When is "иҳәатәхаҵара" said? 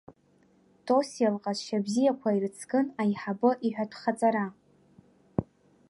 3.67-4.45